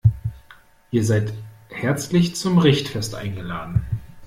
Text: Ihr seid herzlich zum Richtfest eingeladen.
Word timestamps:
Ihr 0.89 1.03
seid 1.05 1.31
herzlich 1.69 2.35
zum 2.35 2.57
Richtfest 2.57 3.13
eingeladen. 3.13 3.85